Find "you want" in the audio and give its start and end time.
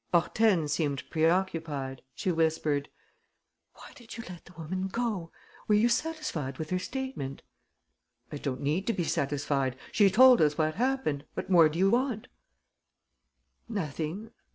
11.77-12.29